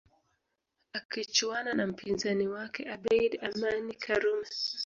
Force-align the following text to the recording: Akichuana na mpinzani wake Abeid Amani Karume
Akichuana 0.93 1.73
na 1.73 1.87
mpinzani 1.87 2.47
wake 2.47 2.89
Abeid 2.89 3.39
Amani 3.43 3.93
Karume 3.93 4.47